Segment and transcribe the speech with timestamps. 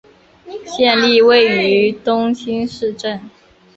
[0.65, 3.21] 县莅位于东兴市镇。